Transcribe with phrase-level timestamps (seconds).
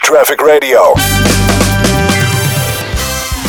[0.00, 0.94] Traffic Radio.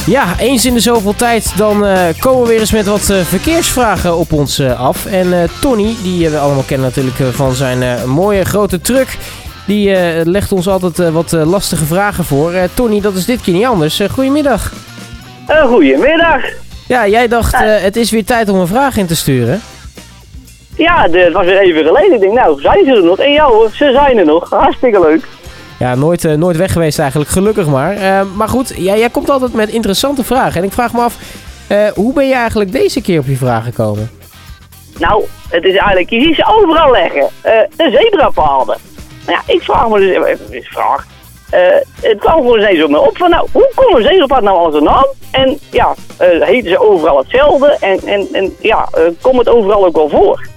[0.05, 3.17] Ja, eens in de zoveel tijd dan eh, komen we weer eens met wat eh,
[3.17, 5.05] verkeersvragen op ons eh, af.
[5.05, 9.17] En eh, Tony, die we allemaal kennen natuurlijk van zijn eh, mooie grote truck,
[9.65, 12.51] die eh, legt ons altijd wat eh, lastige vragen voor.
[12.53, 14.01] Eh, Tony, dat is dit keer niet anders.
[14.11, 14.71] Goedemiddag.
[15.49, 16.41] Uh, goedemiddag.
[16.87, 19.61] Ja, jij dacht eh, het is weer tijd om een vraag in te sturen.
[20.75, 22.13] Ja, het was weer even geleden.
[22.13, 23.17] Ik denk, nou, zijn ze er nog?
[23.19, 24.49] En ja hoor, ze zijn er nog.
[24.49, 25.23] Hartstikke leuk.
[25.81, 27.95] Ja, nooit, eh, nooit weg geweest eigenlijk, gelukkig maar.
[27.95, 30.61] Eh, maar goed, jij, jij komt altijd met interessante vragen.
[30.61, 31.17] En ik vraag me af,
[31.67, 34.09] eh, hoe ben je eigenlijk deze keer op je vraag gekomen?
[34.97, 37.27] Nou, het is eigenlijk, je ziet ze overal leggen.
[37.75, 38.77] De zebrapaden.
[39.25, 41.05] Nou ja, ik vraag me dus even, vraag.
[42.01, 44.73] Het kwam gewoon eens op me op van, nou, hoe komt een zebrapad nou als
[44.75, 45.07] een naam?
[45.31, 47.77] En ja, heten ze overal hetzelfde?
[47.79, 48.89] En, en, en ja,
[49.21, 50.49] komt het overal ook wel voor?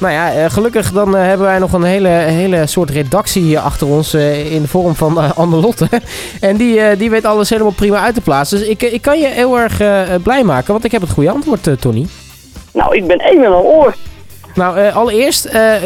[0.00, 3.58] Nou ja, eh, gelukkig dan eh, hebben wij nog een hele, hele soort redactie hier
[3.58, 5.88] achter ons eh, in de vorm van uh, Anne Lotte.
[6.40, 8.58] en die, die weet alles helemaal prima uit te plaatsen.
[8.58, 9.76] Dus ik, ik kan je heel erg
[10.22, 12.06] blij maken, want ik heb het goede antwoord, Tony.
[12.72, 13.94] Nou, ik ben een en al oor.
[14.54, 15.42] Nou, allereerst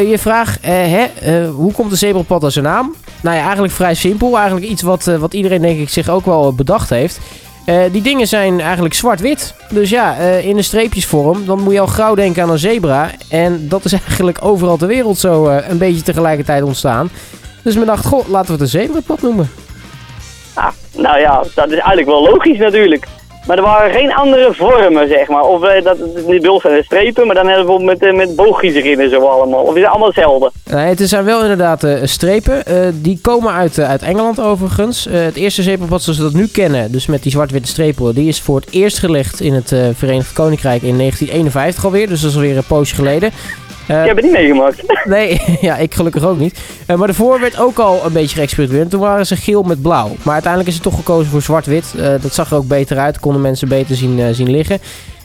[0.08, 1.06] je vraag, hè,
[1.46, 2.94] hoe komt de zebrapad als zijn naam?
[3.22, 4.36] Nou ja, eigenlijk vrij simpel.
[4.36, 7.20] Eigenlijk iets wat, wat iedereen denk ik zich ook wel bedacht heeft.
[7.64, 9.54] Eh, die dingen zijn eigenlijk zwart-wit.
[9.70, 13.10] Dus ja, eh, in de streepjesvorm, dan moet je al gauw denken aan een zebra.
[13.28, 17.10] En dat is eigenlijk overal ter wereld zo eh, een beetje tegelijkertijd ontstaan.
[17.62, 19.50] Dus men dacht, goh, laten we het een zebrapad noemen.
[20.54, 23.06] Ah, nou ja, dat is eigenlijk wel logisch natuurlijk.
[23.46, 25.42] Maar er waren geen andere vormen, zeg maar.
[25.42, 28.36] Of eh, dat het niet de strepen, maar dan hebben we bijvoorbeeld met, eh, met
[28.36, 29.60] boogjes erin en zo allemaal.
[29.60, 30.50] Of is het allemaal hetzelfde?
[30.64, 32.62] Nee, het zijn wel inderdaad eh, strepen.
[33.02, 35.06] Die komen uit, uit Engeland overigens.
[35.10, 38.40] Het eerste zebrapad zoals we dat nu kennen, dus met die zwart-witte strepen, die is
[38.40, 42.08] voor het eerst gelegd in het Verenigd Koninkrijk in 1951 alweer.
[42.08, 43.30] Dus dat is alweer een poosje geleden.
[43.86, 44.82] Eh, Ik heb het niet meegemaakt.
[45.04, 46.60] Nee, ja, ik gelukkig ook niet.
[46.86, 48.90] Eh, maar daarvoor werd ook al een beetje geëxperimenteerd.
[48.90, 50.16] Toen waren ze geel met blauw.
[50.22, 51.94] Maar uiteindelijk is er toch gekozen voor zwart-wit.
[51.98, 53.20] Eh, dat zag er ook beter uit.
[53.20, 54.78] Konden mensen beter zien, zien liggen.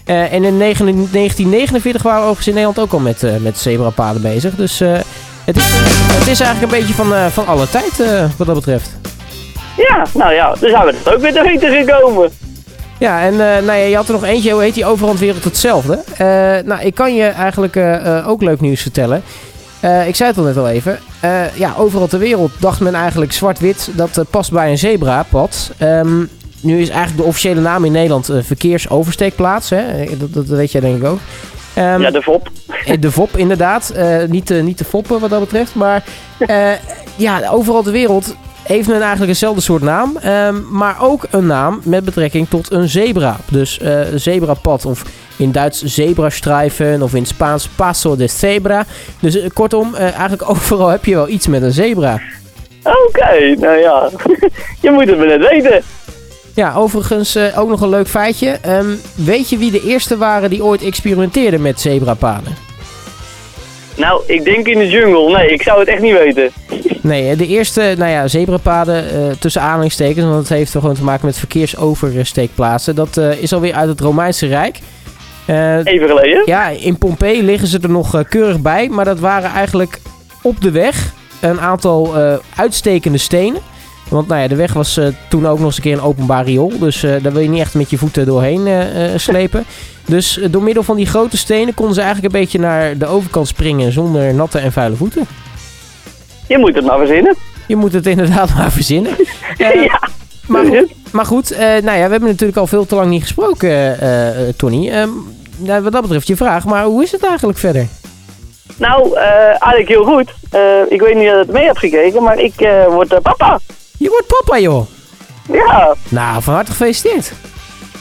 [0.06, 4.56] En in 9 1949 waren we overigens in Nederland ook al met, met zebrapaden bezig.
[4.56, 5.64] Dus het, is,
[6.18, 8.04] het is eigenlijk een beetje van, van alle tijd
[8.38, 8.98] wat dat betreft.
[9.78, 12.32] Ja, nou ja, dus zijn we er ook weer te weten gekomen.
[13.00, 15.44] Ja, en eh, nou ja, je had er nog eentje, hoe heet die de wereld
[15.44, 16.04] hetzelfde?
[16.18, 16.26] Eh,
[16.66, 19.24] nou, ik kan je eigenlijk eh, ook leuk nieuws vertellen.
[20.08, 21.00] Ik zei het al net al even.
[21.56, 23.90] Ja, overal ter wereld dacht men eigenlijk zwart-wit.
[23.94, 25.72] Dat past bij een zebrapad.
[25.78, 26.20] Ehm,
[26.62, 29.70] nu is eigenlijk de officiële naam in Nederland verkeersoversteekplaats.
[29.70, 29.84] Hè?
[30.18, 31.20] Dat, dat weet jij denk ik ook.
[31.74, 32.50] Ehm, Ja, de VOP.
[33.00, 33.94] De VOP inderdaad.
[34.28, 35.76] Niet, de- niet de foppen wat dat betreft.
[35.76, 36.04] Maar
[37.16, 38.36] ja, overal ter wereld
[38.76, 40.18] heeft men eigenlijk eenzelfde soort naam.
[40.18, 43.38] ehm, maar ook een naam met betrekking tot een zebra.
[43.52, 45.04] Dus een zebrapad of
[45.40, 48.86] in Duits zebrastreifen of in het Spaans paso de zebra.
[49.20, 52.20] Dus eh, kortom, eh, eigenlijk overal heb je wel iets met een zebra.
[52.84, 54.10] Oké, nou ja.
[54.82, 55.82] je moet het maar net weten.
[56.54, 58.58] Ja, overigens ook nog een leuk feitje.
[58.62, 62.56] Ehm, weet je wie de eerste waren die ooit experimenteerden met zebrapaden?
[63.96, 65.38] Nou, ik denk in de jungle.
[65.38, 66.52] Nee, ik zou het echt niet weten.
[67.02, 71.26] Nee, de eerste, nou ja, zebrapaden eh, tussen aanhalingstekens, want het heeft gewoon te maken
[71.26, 72.96] met verkeersoversteekplaatsen.
[72.96, 74.80] Dat eh, is alweer uit het Romeinse Rijk.
[75.46, 76.42] Eh, Even geleden.
[76.46, 80.00] ja, in Pompeii liggen ze er nog keurig bij, maar dat waren eigenlijk
[80.42, 82.16] op de weg een aantal
[82.56, 83.62] uitstekende stenen.
[84.10, 86.80] Want nou ja, de weg was toen ook nog eens een keer een openbaar riool.
[86.80, 88.68] Dus daar wil je niet echt met je voeten doorheen
[89.20, 89.64] slepen.
[90.06, 93.48] Dus door middel van die grote stenen konden ze eigenlijk een beetje naar de overkant
[93.48, 95.28] springen zonder natte en vuile voeten.
[96.50, 97.36] Je moet het maar verzinnen.
[97.68, 99.16] Je moet het inderdaad maar verzinnen.
[99.58, 100.00] Ja.
[100.48, 103.22] maar goed, maar goed eh, nou ja, we hebben natuurlijk al veel te lang niet
[103.22, 104.90] gesproken, eh, eh, Tony.
[104.90, 105.10] Ehm,
[105.58, 107.88] nou, wat dat betreft je vraag, maar hoe is het eigenlijk verder?
[108.78, 110.34] Nou, eigenlijk heel goed.
[110.90, 112.54] Ik weet niet of je het mee hebt gekeken, maar ik
[112.90, 113.60] word papa.
[113.98, 114.86] Je wordt papa, joh.
[115.52, 117.32] Ja, Nou, van harte gefeliciteerd.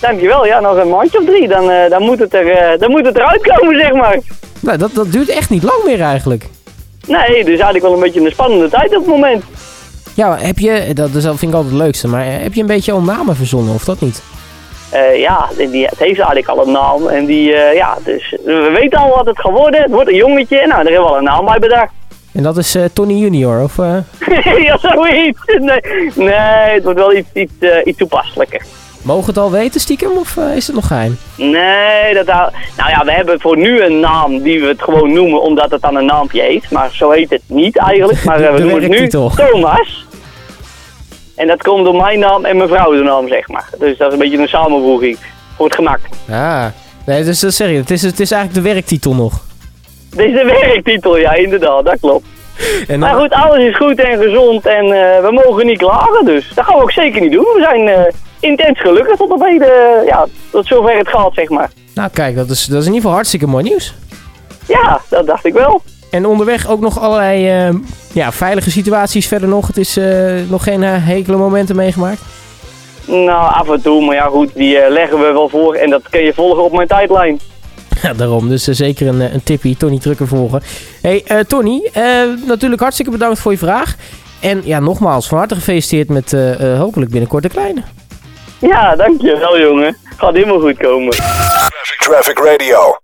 [0.01, 0.47] dankjewel.
[0.47, 1.49] Ja, nog een maandje of drie.
[1.49, 4.19] Dan, dan, moet, het er, dan moet het eruit komen, zeg maar.
[4.61, 6.45] Nou, dat, dat duurt echt niet lang meer eigenlijk.
[7.09, 9.45] Nee, dus eigenlijk wel een beetje een spannende tijd op het moment.
[10.19, 12.67] Ja, heb je, dat is, vind ik altijd het leukste, maar eh, heb je een
[12.67, 14.23] beetje al namen verzonnen of dat niet?
[14.91, 17.07] Eh, ja, die, het heeft eigenlijk al een naam.
[17.07, 19.83] En die, eh, ja, dus we weten al wat het gaat worden.
[19.83, 20.57] Het wordt een jongetje.
[20.57, 21.93] Nou, daar hebben we al een naam bij bedacht.
[22.33, 23.77] En dat is Tony Junior, of...
[24.67, 25.41] ja, zoiets.
[25.59, 25.81] Nee,
[26.15, 27.53] nee, het wordt wel iets, iets,
[27.85, 28.63] iets toepasselijker.
[29.09, 31.19] Mogen het al weten stiekem, of eh, is het nog geheim?
[31.37, 35.43] Nee, dat Nou ja, we hebben voor nu een naam die we het gewoon noemen
[35.43, 36.71] omdat het dan een naampje heet.
[36.71, 38.25] Maar zo heet het niet eigenlijk.
[38.25, 39.09] Maar we noemen het nu.
[39.09, 40.07] Thomas.
[41.37, 43.69] En dat komt door mijn naam en mijn vrouw's naam, zeg maar.
[43.79, 45.19] Dus dat is een beetje een samenvoeging.
[45.57, 46.01] Voor het gemak.
[46.31, 46.67] Ah,
[47.07, 47.77] nee, dus dat zeg je.
[47.77, 49.41] Het is, het is eigenlijk de werktitel nog.
[50.11, 51.85] Dit is de werktitel, ja, inderdaad.
[51.85, 52.27] Dat klopt.
[52.99, 56.65] Maar goed, alles is goed en gezond en eh, we mogen niet klagen, dus dat
[56.65, 57.45] gaan we ook zeker niet doen.
[57.55, 61.71] We zijn eh, intens gelukkig tot op heden, ja, tot zover het gaat, zeg maar.
[61.95, 63.95] nou kijk, dat is, dat is in ieder geval hartstikke mooi nieuws.
[64.69, 65.83] Ja, dat dacht ik wel.
[66.11, 67.75] En onderweg ook nog allerlei eh,
[68.13, 69.67] ja, veilige situaties verder nog.
[69.67, 72.21] Het is eh, nog geen hekele momenten meegemaakt.
[73.05, 76.21] Nou, af en toe, maar ja goed, die leggen we wel voor en dat kun
[76.21, 77.41] je volgen op mijn tijdlijn.
[78.03, 78.49] Ja, daarom.
[78.49, 79.77] Dus zeker een, een tippie.
[79.77, 80.63] Tony Trucker volgen.
[81.03, 81.91] hey, Tony.
[82.47, 83.97] natuurlijk hartstikke bedankt voor je vraag.
[84.41, 86.33] En ja, nogmaals, van harte gefeliciteerd met
[86.79, 87.83] hopelijk binnenkort de kleine.
[88.59, 89.97] Ja, dankjewel jongen.
[90.17, 91.17] Gaat helemaal goed komen.
[91.99, 92.95] Traffic Radio.